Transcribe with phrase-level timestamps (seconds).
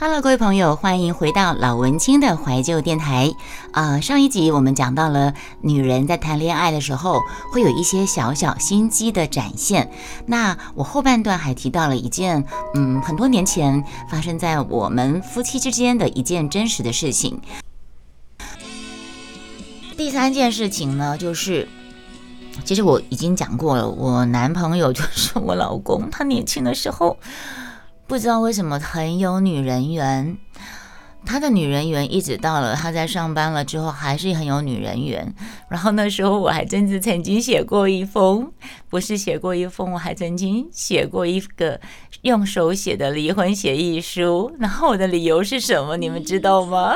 [0.00, 3.34] Hello，各位朋友，欢迎回到老文青的怀旧电台。
[3.72, 7.20] 啊，上一集我们讲到了女人在谈恋爱的时候
[7.52, 9.90] 会有一些小小心机的展现。
[10.26, 17.40] 那我后半段还提到了一件，嗯，很多年前发生在我们夫妻之间的一件真实的事情。
[19.96, 21.68] 第三件事情呢，就是
[22.64, 27.16] 其实我已经讲过了，我男朋友就是我老公，他年轻的时候。
[28.08, 30.38] 不知道为什么很有女人缘，
[31.26, 35.34] 他的女人缘一直到了他在上班了之后还是很有女人缘。
[35.68, 38.50] 然后那时候我还真是曾经写过一封，
[38.88, 41.78] 不是写过一封，我还曾经写过一个
[42.22, 44.50] 用手写的离婚协议书。
[44.58, 45.98] 然后我的理由是什么？
[45.98, 46.94] 你们知道吗？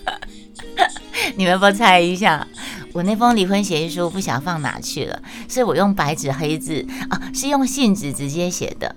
[1.36, 2.46] 你们不猜一下？
[2.92, 8.94] 我那封离婚协议书不想放哪去了，所以我用白纸黑字啊，是用信纸直接写的。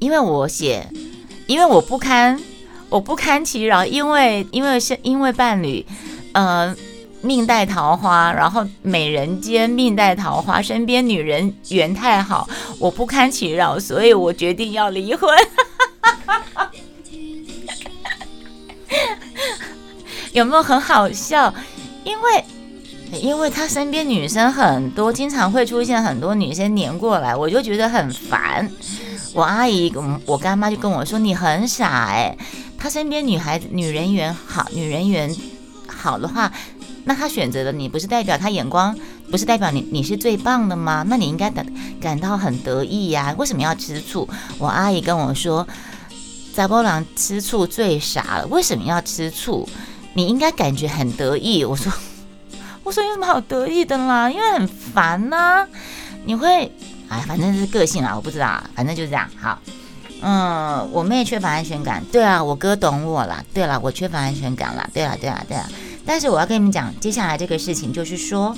[0.00, 0.84] 因为我写，
[1.46, 2.40] 因为我不堪，
[2.88, 5.86] 我不堪其扰，因为因为是因为伴侣，
[6.32, 6.74] 呃，
[7.20, 15.30] 命带桃花，然后美人间命带桃花，身边女人缘太好，我不堪其扰，所以我决定要离婚。
[20.32, 21.52] 有没有很好笑？
[22.04, 22.44] 因为
[23.20, 28.70] 因为他身边女生很多，经常会出现很多女生黏过来，我就觉得很烦。
[29.32, 29.92] 我阿姨，
[30.26, 32.36] 我干妈就跟我说：“你很傻哎，
[32.76, 35.34] 他身边女孩子女人缘好，女人缘
[35.86, 36.50] 好的话，
[37.04, 38.96] 那他选择了你，不是代表他眼光，
[39.30, 41.04] 不是代表你你是最棒的吗？
[41.06, 41.64] 那你应该感
[42.00, 43.32] 感到很得意呀。
[43.38, 44.28] 为什么要吃醋？”
[44.58, 45.66] 我阿姨跟我说
[46.52, 49.68] ：“杂波郎吃醋最傻了，为什么要吃醋？
[50.14, 51.92] 你应该感觉很得意。”我说
[52.82, 54.28] ：“我说有什么好得意的啦？
[54.28, 55.64] 因为很烦呐，
[56.24, 56.72] 你会。”
[57.10, 59.28] 哎，反正是个性啦，我不知道，反正就是这样。
[59.36, 59.60] 好，
[60.22, 63.44] 嗯，我妹缺乏安全感，对啊，我哥懂我了。
[63.52, 64.88] 对了，我缺乏安全感了。
[64.94, 65.68] 对了，对了，对了。
[66.06, 68.56] 但是我要跟你们讲，接下来这个事情就是说，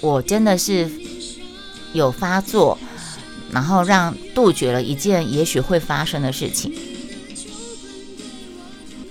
[0.00, 0.88] 我真的是
[1.92, 2.78] 有发作，
[3.50, 6.72] 然后让杜绝了一件也许会发生的事情。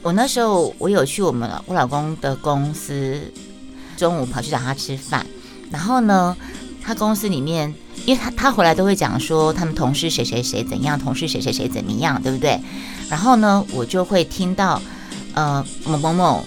[0.02, 3.20] 我那时候我有去我们我老公的公司，
[3.98, 5.26] 中午跑去找他吃饭，
[5.70, 6.38] 然后呢，
[6.82, 7.76] 他公司里面。
[8.06, 12.60] 因为他他回来都会讲说他们同事谁谁谁怎样，同事谁谁谁怎么样，对不对？
[13.10, 14.82] 然后呢，我就会听到，
[15.34, 16.46] 呃，某某某，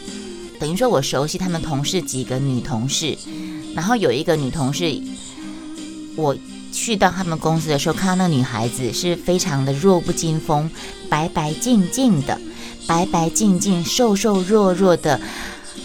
[0.58, 3.16] 等于说我熟悉他们同事几个女同事，
[3.74, 5.00] 然后有一个女同事，
[6.16, 6.36] 我
[6.72, 10.68] 去到他们公司的时候，看到那女孩子是非常的弱不禁风，
[11.08, 12.40] 白白净净的，
[12.86, 15.20] 白白净净，瘦瘦弱弱的。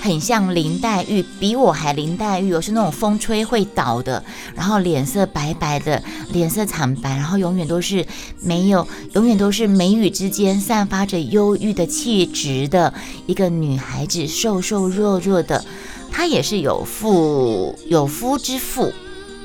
[0.08, 2.54] 很像林黛玉，比我还林黛玉。
[2.54, 4.24] 我是那种风吹会倒的，
[4.56, 6.02] 然后脸色白白的，
[6.32, 8.06] 脸色惨白，然后永远都是
[8.42, 12.94] 没有，永远都是眉宇之间散发着忧郁的气质的
[13.26, 15.66] 一个女孩子，瘦瘦弱弱的。
[16.10, 18.94] 她也是有妇有夫之妇，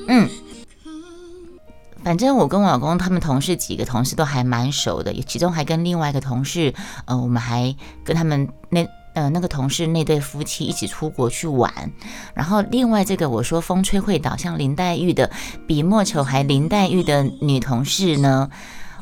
[0.06, 0.28] 嗯，
[2.04, 6.72] 反正我跟我老公他们同事几个同事都还蛮熟的，其中还跟另外一个同事，
[7.06, 7.74] 呃，我们还
[8.04, 8.86] 跟他们那。
[9.14, 11.70] 呃，那个同事那对夫妻一起出国去玩，
[12.34, 15.30] 然后另外这个我说风吹会倒，像林黛玉的
[15.66, 18.48] 比莫愁还林黛玉的女同事呢，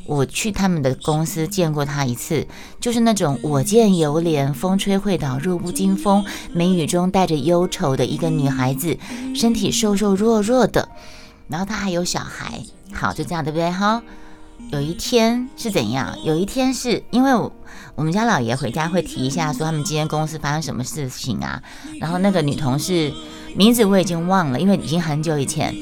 [0.07, 2.47] 我去他们的公司见过她一次，
[2.81, 8.99] 就是那种我见犹怜，风吹会倒，弱不禁风，眉宇中带着忧愁的一个女孩子，
[9.35, 10.89] 身体瘦瘦弱弱的，
[11.47, 12.61] 然后她还有小孩，
[12.93, 14.03] 好就这样对不对哈？
[14.71, 16.17] 有一天是怎样？
[16.25, 17.53] 有一天是因为我。
[17.97, 21.63] 我们家老爷回家会提一下，说他们今天公司发生什么事情啊？
[22.01, 23.13] 然后那个女同事
[23.55, 25.75] 名字我已经忘了，因为已经很久以前。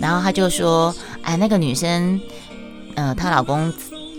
[0.00, 2.18] 然后他就说：“哎，那个女生，
[2.94, 3.70] 呃，她老公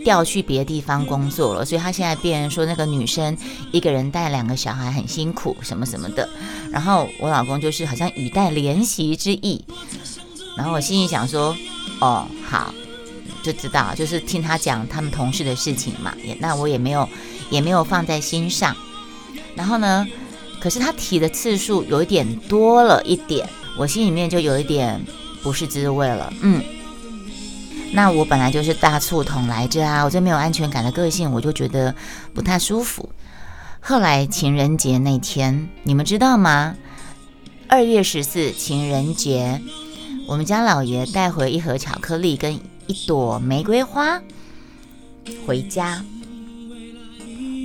[0.03, 3.36] 调去别的地方工作了，所以她现在变说那个女生
[3.72, 6.30] 一个人带两个小孩很辛苦，什么什么的。”
[6.72, 9.66] 然后我老公就是好像语带怜惜之意。
[10.56, 11.56] 然后我心里想说
[12.00, 12.72] ：“哦，好。”
[13.44, 17.08] 就知道，就是听他讲他们同事的事情嘛，也那我也没有
[17.50, 18.75] 也没有放在心上。
[19.56, 20.08] 然后呢，
[20.60, 23.48] 可是他提的次数有一点多了一点，
[23.78, 25.02] 我心里面就有一点
[25.42, 26.31] 不是滋味了。
[26.42, 26.63] 嗯，
[27.94, 31.94] 那我本来就是大醋桶来着啊，我这没有安全感的个性，我就觉得
[32.34, 33.10] 不太舒服。
[33.81, 36.75] 后来情人节那天，你们知道吗？
[37.68, 39.62] 二月十四情人节，
[40.28, 42.60] 我们家老爷带回一盒巧克力跟。
[42.89, 44.19] 一朵玫瑰花
[45.45, 46.03] 回家，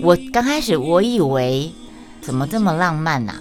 [0.02, 1.72] 我刚开始我以为
[2.20, 3.36] 怎么这么浪漫呐？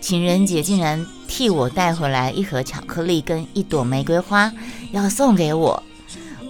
[0.00, 4.52] 情人节竟然替我带回来一盒巧克力跟一朵玫瑰花
[4.90, 5.80] 要送给我，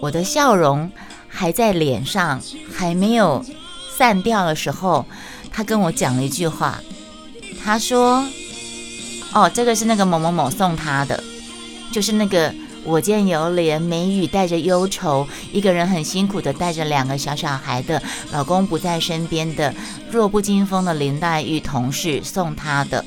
[0.01, 0.91] 我的笑容
[1.29, 2.41] 还在脸上，
[2.75, 3.45] 还没有
[3.99, 5.05] 散掉的时候，
[5.53, 6.81] 他跟我讲了一句话，
[7.63, 8.25] 他说
[9.35, 11.23] ：“哦，这个是那个某某某送他的，
[11.93, 12.51] 就是那个。”
[12.85, 19.75] 我见犹怜，眉宇带着忧愁，一个人很辛苦的带着两个小小孩的老公不在身边的
[20.11, 23.05] 弱不禁风的林黛玉同事送她的，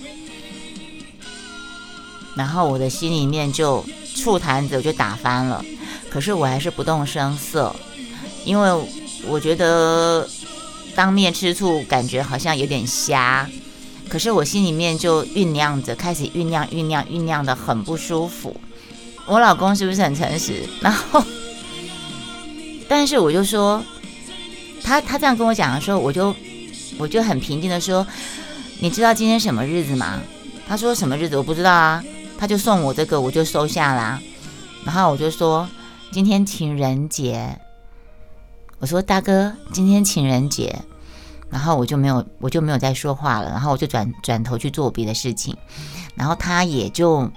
[2.36, 3.84] 然后我的心里面就
[4.16, 5.66] 醋坛子就打翻了，
[6.10, 7.76] 可是我还是不动声色，
[8.46, 8.70] 因为
[9.28, 10.30] 我觉得
[10.96, 13.50] 当面吃醋感觉好像有点瞎，
[14.08, 18.56] 可是我心里面就酝酿着，开始酝酿酝酿酝酿的很不舒服。
[19.26, 20.68] 我老公是不是很诚实？
[20.82, 21.24] 然后，
[22.90, 23.82] 但是我就说，
[24.84, 26.36] 他他这样跟我讲的时候，我就
[26.98, 28.06] 我就很平静的说，
[28.80, 30.22] 你知道今天什么日子吗？
[30.68, 32.04] 他说什么日子我不知道啊，
[32.38, 34.20] 他就送我这个，我就收下啦。
[34.84, 35.70] 然后我就说
[36.12, 37.58] 今天情人节，
[38.80, 40.84] 我说大哥今天情人节，
[41.50, 45.56] 然后我就没有我就没有再说话了，然后我就转转头去做别的事情，
[46.16, 47.32] 然后他也就。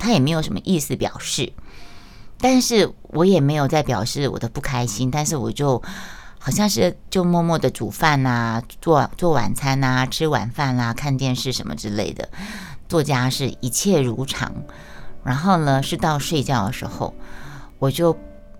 [0.00, 1.52] 他也没有什么意思表示，
[2.38, 5.80] 但是我也没有在表示我的不开心，但是我就
[6.38, 12.28] 好像是就默默的煮饭呐，做做晚餐呐，吃晚饭啦，看电视什么之类的，
[12.88, 14.52] 做家事一切如常。
[15.22, 17.14] 然后呢，是到睡觉的时候，
[17.78, 18.16] 我就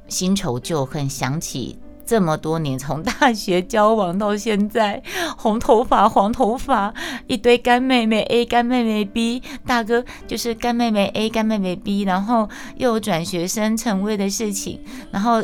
[0.09, 1.79] 新仇旧恨想起。
[2.11, 5.01] 这么多年，从大学交往到现在，
[5.39, 6.93] 红头发、黄头发，
[7.29, 14.81] 一堆干妹妹 A、干妹妹 B，大哥就是干妹妹 A、干妹妹 B，然后又转学生成为的事情，
[15.13, 15.41] 然后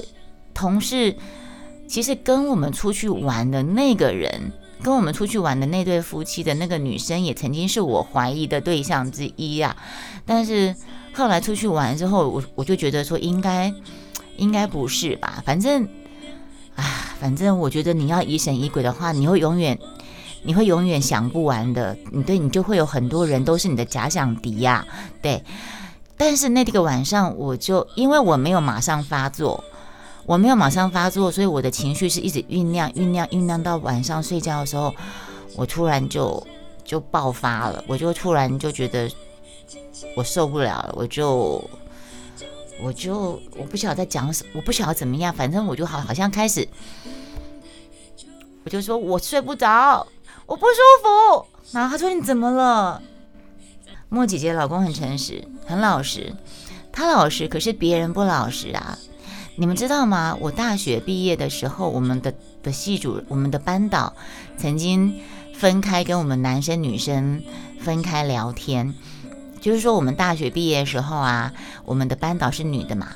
[0.52, 1.14] 同事
[1.86, 4.50] 其实跟我们出去玩的那个人，
[4.82, 9.76] 跟我们出去玩的那对夫妻的那个女生，也曾经是我怀疑的对象之一啊。
[10.24, 10.74] 但是
[11.12, 13.72] 后来出去玩之后，我我就觉得说，应该
[14.36, 15.88] 应该不是吧，反正。
[16.76, 16.84] 啊，
[17.18, 19.78] 反正我觉得你要疑神疑鬼的话，你会永远，
[20.42, 21.96] 你会永远想不完的。
[22.12, 24.86] 你对你就会有很多人都是你的假想敌呀，
[25.20, 25.42] 对。
[26.18, 29.62] 但是那个晚上，我就因为我没有马上发作，
[30.24, 34.94] 我没有马上发作，所以我的情绪是一直酝酿、酝酿、酝酿到晚上睡觉的时候，
[35.56, 36.46] 我突然就
[36.84, 39.10] 就爆发了，我就突然就觉得
[40.14, 41.62] 我受不了了，我就。
[42.82, 46.68] 我就我不晓得在讲什，我不晓得怎么样，反正我就好好像开始，
[48.64, 50.06] 我就说我睡不着，
[50.46, 51.46] 我不舒服。
[51.72, 53.02] 然后他说你怎么了？
[54.08, 56.34] 莫姐姐老公很诚实，很老实，
[56.92, 58.98] 他老实，可是别人不老实啊。
[59.56, 60.36] 你们知道吗？
[60.40, 64.14] 我大学毕业的时候，我们的的系主，我们的班导
[64.58, 65.18] 曾经
[65.54, 67.42] 分开跟我们男生女生
[67.80, 68.94] 分开聊天。
[69.66, 71.52] 就是说，我们大学毕业的时候啊，
[71.84, 73.08] 我们的班导是女的嘛。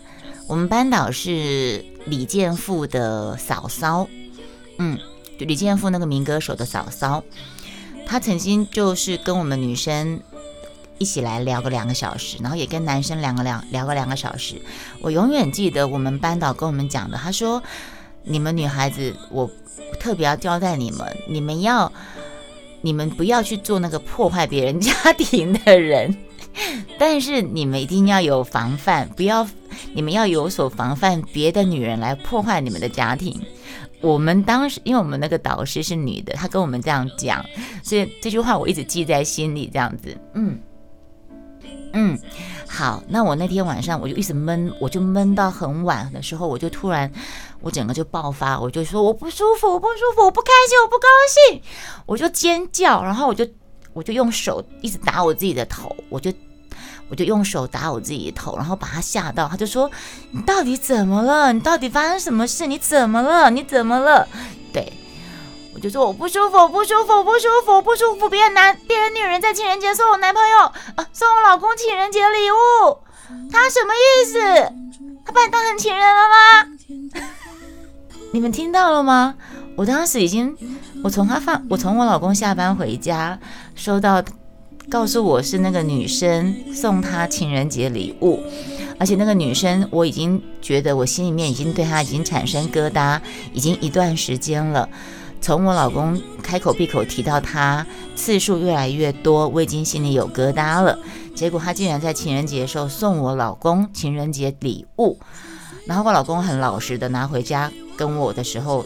[0.49, 4.09] 我们班导是李健富的嫂嫂，
[4.79, 4.99] 嗯，
[5.39, 7.23] 就李健富那个民歌手的嫂嫂。
[8.05, 10.21] 她曾经就是跟我们女生
[10.99, 14.61] 一起来聊个两个小时，然后也跟男生两个两聊个两个小时。
[15.01, 17.63] 我永远记得我们班导跟我们讲的，他说
[18.27, 19.49] ：“你们女孩子，我
[20.01, 21.93] 特别要交代你们，你们要，
[22.81, 26.13] 你们不要去做那个破坏别人家庭的人。”
[26.99, 29.47] 但是你们一定要有防范，不要
[29.93, 33.41] 你们要有所防范，别的女人来破坏你们的家庭。
[34.01, 37.45] 我们当时因为我们那个导师是女的，她跟我们这样讲，
[37.83, 39.71] 所以这句话我一直记在心里。
[39.73, 40.59] 这样子，嗯
[41.93, 42.19] 嗯，
[42.67, 47.11] 好，那我那天晚上我就一直闷，我就闷到很晚的时候，我就突然
[47.61, 51.09] 我整个就爆发，我就说我不舒服，我不舒服，我不开心，我不高
[51.51, 51.63] 兴，
[52.07, 53.47] 我就尖叫，然后我就。
[53.93, 56.33] 我就用手一直打我自己的头，我就
[57.09, 59.49] 我就用手打我自己的头，然后把他吓到。
[59.49, 59.91] 他就说
[60.31, 61.53] ：“你到底怎么了？
[61.53, 62.67] 你到底发生什么事？
[62.67, 63.51] 你怎么了？
[63.51, 64.29] 你怎么了？”
[64.73, 64.93] 对，
[65.75, 68.29] 我就说我不舒服，不舒服，不舒服，不舒服。
[68.29, 70.59] 别人男，别人女人在情人节送我男朋友
[70.95, 72.99] 啊，送我老公情人节礼物，
[73.51, 74.39] 他什么意思？
[75.27, 76.67] 他把你当成情人了吗？
[78.33, 79.35] 你们听到了吗？
[79.77, 80.57] 我当时已经。
[81.03, 83.39] 我从他放，我从我老公下班回家，
[83.75, 84.23] 收到
[84.91, 88.39] 告诉我是那个女生送他情人节礼物，
[88.99, 93.19] 而且那个女生我已经觉得我心里面已经对她已经产生疙瘩，
[93.55, 94.89] 已经一段时间了。
[95.41, 100.99] 从我老公开口闭口提到他次数越来越多，我已经心里有疙瘩了。
[101.35, 105.19] 结果他竟然在情人节的时候送我老公情人节礼物，
[105.87, 108.85] 然后我老公很老实的拿回家跟我的时候。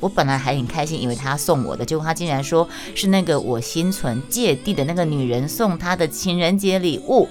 [0.00, 7.28] 我本来还很开心，以为他送我的，结果他竟然说是那个我心存芥蒂的那个女人送他的情人节礼物。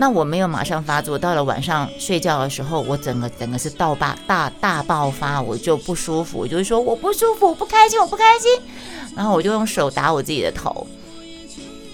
[0.00, 8.48] 那我没有马上发作，到了晚上睡觉的时候，我整个整个是倒爆大大爆发，我就不舒服，我就说我不舒服，我不开心，我不开心，
[9.16, 10.86] 然后我就用手打我自己的头，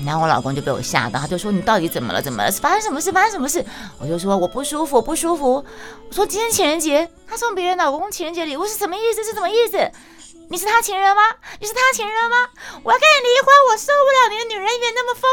[0.04, 2.20] 然后我老公就被我吓到，他就说你到底怎么了？
[2.20, 2.50] 怎么了？
[2.52, 3.10] 发生什么事？
[3.10, 3.64] 发生什么事？
[3.98, 5.64] 我就说我不舒服，不舒服。
[6.08, 9.24] 我说今天情人节，他送别人老公情人节礼物是什么意思？
[9.24, 9.90] 是什么意思？
[10.50, 11.22] 你是他情人吗？
[11.58, 12.36] 你是他情人吗？
[12.82, 15.24] 我要跟你离婚，我受不了你的女人缘那么丰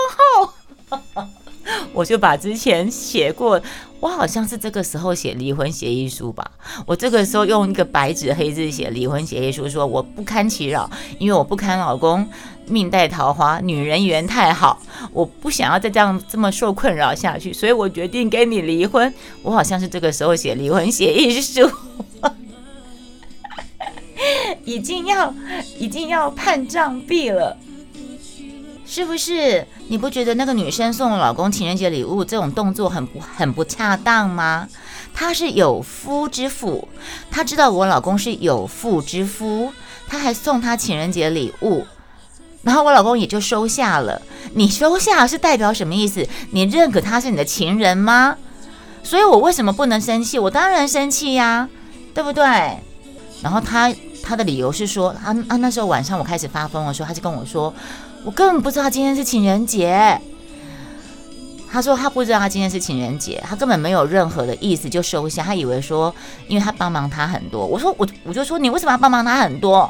[1.28, 1.41] 厚。
[1.94, 3.62] 我就把之前写过，
[4.00, 6.50] 我好像是这个时候写离婚协议书吧。
[6.86, 10.90] 我这个时候用一个白纸黑字写离婚协议书，说我不堪其扰，
[11.20, 12.28] 因为我不堪老公
[12.66, 19.14] 命带桃花，女人缘太好，我不想要再这样这么受困扰下去，所以我决定跟你离婚。
[19.44, 21.70] 我好像是这个时候写离婚协议书，
[24.66, 25.34] 已经要
[25.78, 27.56] 已经要判账毙了。
[28.94, 29.66] 是不是？
[29.88, 34.68] 你不觉得那个女生送老公情人节礼物这种动作很不很不恰当吗？
[35.14, 36.90] 她是有夫之妇，
[37.32, 39.72] 她知道我老公是有妇之夫，
[40.10, 41.86] 她还送他情人节礼物，
[42.64, 44.22] 然后我老公也就收下了。
[44.56, 46.28] 你收下是代表什么意思？
[46.50, 48.36] 你认可他是你的情人吗？
[49.04, 50.38] 所以我为什么不能生气？
[50.38, 51.70] 我当然生气呀，
[52.14, 52.44] 对不对？
[53.42, 53.90] 然后他
[54.22, 57.74] 他的理由是说，啊啊，那时候晚上我开始发疯的时候，他就跟我说。
[58.24, 60.20] 我根本不知道今天是情人节。
[61.72, 65.42] 他说他不知道他今天是情人节，他根本没有任何的意思就收下。
[65.42, 66.14] 他以为说，
[66.48, 67.66] 因为他帮忙他很多。
[67.66, 69.90] 我说我我就说你为什么要帮忙他很多？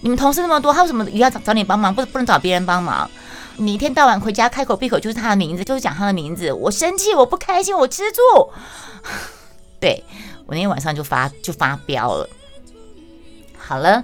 [0.00, 1.94] 你们同事那么多，他为什么也要找找你帮忙？
[1.94, 3.08] 不不能找别人帮忙？
[3.58, 6.52] 你一天到晚回家开口闭口就是他的名字，就是讲他的名字。
[6.52, 8.50] 我生气，我不开心，我吃醋。
[9.78, 10.02] 对
[10.46, 12.28] 我那天晚上就发就发飙了。
[13.56, 14.02] 好了，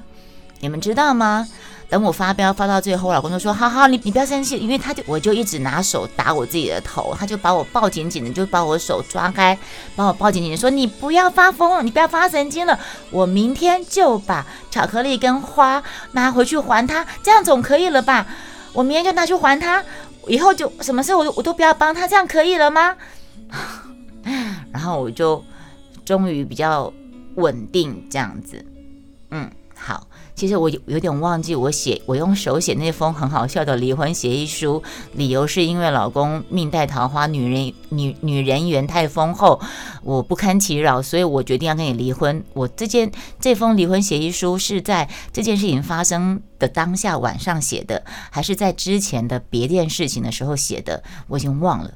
[0.61, 1.49] 你们知道吗？
[1.88, 9.57] 等我发飙发到最后，老公就说：“好好，你你不要生气。”因为他就我就一直拿手打我自己的头，他就把我抱紧紧的，就把我手抓开，
[9.95, 12.78] 把我抱紧紧的说：“你不要发疯了，你不要发神经了。
[13.11, 15.81] 我明天就把巧克力跟花
[16.12, 18.26] 拿回去还他，这样总可以了吧？
[18.73, 19.85] 我明天就拿去还他，
[20.26, 22.97] 以后就什么事我我都不要帮他，这样可以了吗？”
[24.73, 25.43] 然后我就
[26.05, 26.93] 终于比较
[27.37, 28.66] 稳定，这样子，
[29.31, 30.07] 嗯，好。
[30.37, 34.83] 其实我有有点忘记，我写我用手写那封很好笑的离婚协议书，
[35.14, 39.59] 理由是因为老公命带桃花，女人女女人缘太丰厚，
[40.02, 42.45] 我不堪其扰，所以我决定要跟你离婚。
[42.52, 51.02] 我这件这封离婚协议书是在这件事情发生的当下晚上写的，还是在之前的别件事情的时候写的？
[51.28, 51.90] 我已经忘了。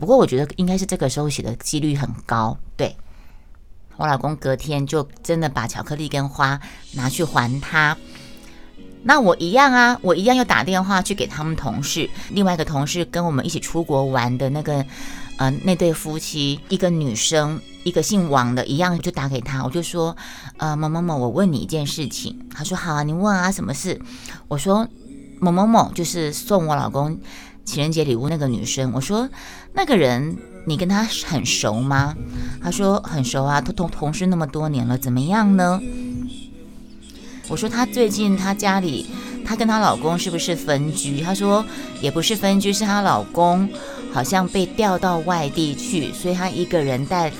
[0.00, 2.96] 不过我觉得应该是这个时候写的几率很高，对。
[3.98, 6.58] 我老公隔天就真的把巧克力跟花
[6.94, 7.96] 拿去还他，
[9.02, 14.86] 那我一样啊，我一样又打电话去给他们同事，另外一个同事跟我们一起出国玩的那个，
[15.36, 20.16] 呃，那对夫妻，一个女生，一个姓王的，一样就打给他，我就说，
[20.58, 24.00] 呃，某某某，我问你一件事情，他说好啊，你问啊，什么事？
[24.46, 24.86] 我说
[25.40, 27.18] 某某某就是送我老公
[27.68, 29.28] 情人节礼物那个女生，我说
[29.74, 30.36] 那个人。
[30.66, 32.14] 你跟他很熟吗？
[32.62, 35.80] 他说很熟啊，同同同事那么多年了，怎么样呢？
[37.48, 39.06] 我说他最近他家里，
[39.46, 41.22] 他跟她老公是不是分居？
[41.22, 41.64] 他说
[42.02, 43.66] 也不是分居，是她老公
[44.12, 47.32] 好像被调到外地去，所以她一个人带，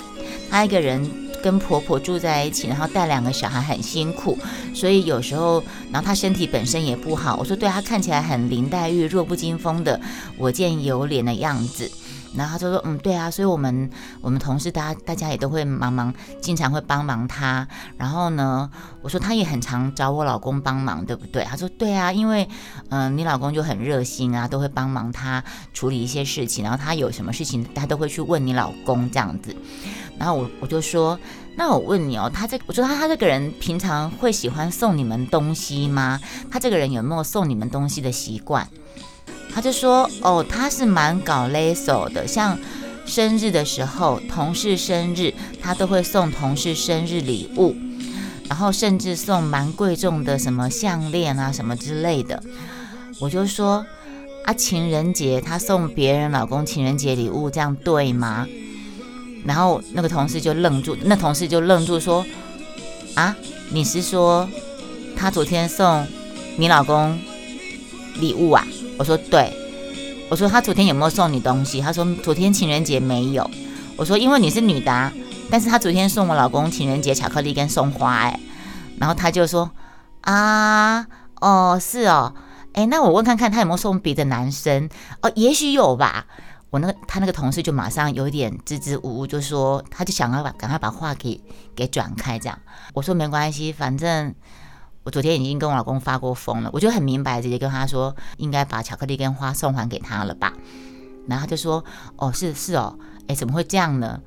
[0.49, 1.07] 她一个人
[1.43, 4.39] 跟婆婆住在一起，然后带两个小孩很辛苦，
[4.75, 7.37] 所以有时候，然后她身体本身也不好。
[7.37, 10.01] 我说对她看起来很林黛玉弱不禁风的，
[10.37, 11.91] 我见犹怜的样子。
[12.37, 17.67] 然后他就说，嗯，对啊，所以我们我们同事大家大家也都会忙忙，经常会帮忙他。
[17.97, 18.71] 然后呢，
[19.03, 21.43] 我说他也很常找我老公帮忙，对不对？
[21.45, 22.49] 他说对啊，因为
[22.91, 25.43] 嗯，你老公就很热心啊，都会帮忙他
[25.73, 26.63] 处理一些事情。
[26.63, 29.55] 然后他有什么事情，他都会去问你老公这样子。
[30.19, 31.19] 然后我我就说，
[31.57, 36.21] 那我问你哦，他这我说他他这个人平常会喜欢送你们东西吗？
[36.51, 38.69] 他这个人有没有送你们东西的习惯？
[39.53, 42.59] 他就说：“哦，他是蛮搞勒索的，像
[43.07, 47.75] 生日的时候，同事生日，他都会送同事生日礼物，
[48.49, 52.43] 然后甚至送蛮贵重的什么项链啊什么之类的。”
[53.19, 53.85] 我就说
[54.47, 58.47] ：“啊，情人节他送别人老公情人节礼物，这样对吗？”
[59.45, 62.25] 然后那个同事就愣住，那同事就愣住说
[63.17, 63.35] ：“啊，
[63.71, 64.49] 你是说
[65.17, 66.07] 他昨天送
[66.57, 67.19] 你老公
[68.21, 68.65] 礼物啊？”
[68.99, 69.57] 我说对，
[70.29, 71.81] 我说他昨天有没有送你东西？
[71.81, 73.49] 他说昨天情人节没有。
[73.97, 75.13] 我说因为你是女的，
[75.51, 78.41] 但是他昨天送我老公情人节巧克力跟送花，哎，
[78.99, 79.71] 然后他就说
[80.23, 81.07] 啊，
[81.41, 82.35] 哦是哦，
[82.75, 84.89] 哎，那我问看看他有没有送别的男生？
[85.23, 86.27] 哦，也许有吧。
[86.71, 91.41] 我那个他那个同事就马上有一点支支吾吾，就说他就想要把赶快把话给
[91.75, 92.59] 给转开这样。
[92.93, 94.35] 我说没关系，反正
[95.09, 100.53] 我昨天已经跟我老公发过疯了，我就很明白，直接跟他说应该把巧克力跟花送还给他了吧。
[101.27, 101.83] 然后他就说
[102.17, 104.21] 哦是是哦，哎怎么会这样呢？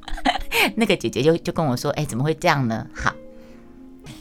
[0.74, 2.86] 那个姐姐就就跟我说哎怎么会这样呢？
[2.94, 3.12] 好，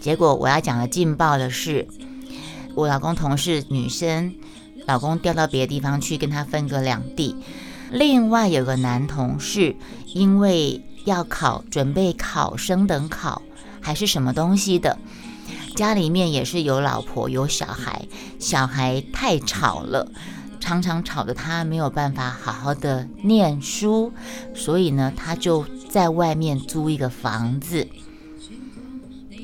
[0.01, 1.87] 结果我要讲的劲爆的是，
[2.75, 4.35] 我老公同事女生。
[4.87, 7.37] 老公调到别的地方去，跟他分隔两地。
[7.89, 9.75] 另外有个男同事，
[10.13, 13.41] 因为要考，准备考升等考
[13.81, 14.99] 还是什么东西的，
[15.75, 18.07] 家里面也是有老婆有小孩，
[18.39, 20.09] 小孩太吵了，
[20.59, 24.13] 常常吵得他没有办法好好的念书，
[24.55, 27.87] 所以呢，他就在外面租一个房子。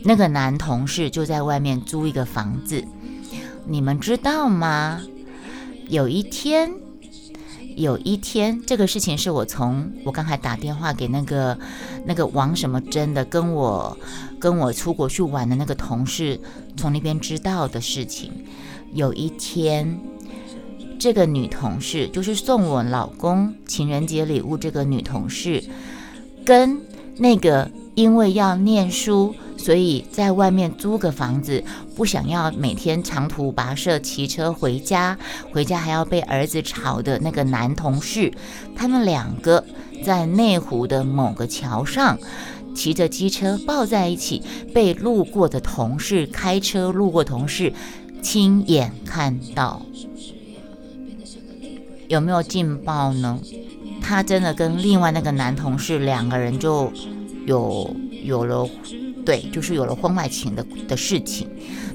[0.03, 2.83] 那个男同事就在外面租一个房子，
[3.67, 5.01] 你们知道吗？
[5.89, 6.73] 有一天，
[7.75, 11.57] 有一天，这个事情是我从我刚才打电话给那个
[12.05, 13.97] 那个王什么真的跟我
[14.39, 16.39] 跟我出国去玩的那个同事
[16.75, 18.31] 从那边知道的事情。
[18.93, 19.99] 有一天，
[20.99, 25.63] 这个女同事就是送我老公情人节礼物这个女同事，
[26.45, 26.81] 跟
[27.21, 29.33] 那个因为要念书。
[29.57, 31.63] 所以在外面租个房子，
[31.95, 35.15] 不想要每天长途跋涉骑车回家，
[35.51, 38.33] 回家还要被儿子吵的那个男同事，
[38.75, 39.63] 他们两个
[40.03, 42.17] 在内湖的某个桥上
[42.73, 44.41] 骑着机车抱在一起，
[44.73, 47.71] 被路过的同事开车路过同事
[48.23, 49.79] 亲眼看到，
[52.07, 53.39] 有没有劲爆呢？
[54.11, 56.91] 他真的跟另外那个男同事两个人就
[57.45, 58.69] 有有了。
[59.23, 61.47] 对，就是有了婚外情的的事情，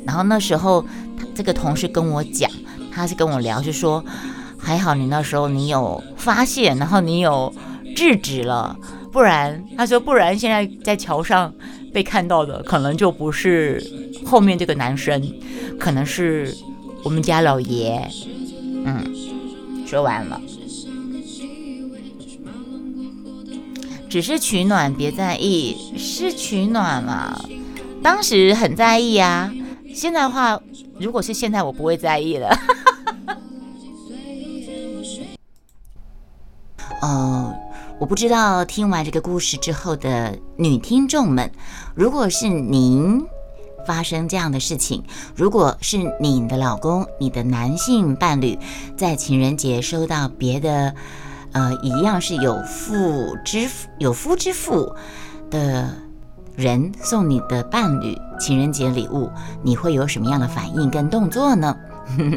[0.06, 0.82] 然后那时候
[1.34, 2.50] 这个同事跟我讲，
[2.90, 4.02] 他是跟我聊，就说
[4.56, 7.52] 还好你那时候你有发现，然后你有
[7.94, 8.74] 制止了，
[9.12, 11.52] 不然他说不然现在在桥上
[11.92, 13.82] 被看到的可能就不是
[14.24, 15.20] 后面这个男生，
[15.78, 16.56] 可能是
[17.02, 18.08] 我们家老爷。
[18.84, 19.04] 嗯，
[19.84, 20.40] 说完了。
[24.16, 27.38] 只是取暖，别在意，是取暖嘛？
[28.02, 29.52] 当时很在意啊，
[29.94, 30.58] 现在的话，
[30.98, 32.48] 如果是现在，我不会在意了。
[37.02, 37.54] 哦，
[38.00, 41.52] 我不知道听完这个故事之后的女听众们，
[41.94, 43.22] 如果是您
[43.86, 48.58] 发生这样的事情，如果是你的老公、你的男性伴侣
[48.96, 50.94] 在情人节收到别的。
[51.56, 53.66] 呃，一样是有妇之
[53.96, 54.94] 有夫之妇
[55.50, 55.88] 的
[56.54, 59.30] 人送你的伴侣情人节礼物，
[59.62, 61.74] 你会有什么样的反应跟动作呢？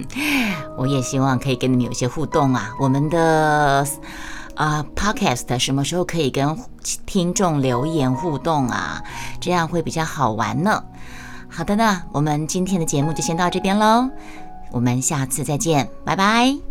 [0.78, 2.70] 我也希望可以跟你们有些互动啊。
[2.80, 3.86] 我们的
[4.56, 6.58] 啊 Podcast 什么时候可以跟
[7.06, 9.04] 听众留言互动啊？
[9.42, 10.82] 这样会比较好玩呢。
[11.50, 14.10] 好的呢，我们今天的节目就先到这边喽，
[14.72, 16.69] 我们下次再见，拜拜。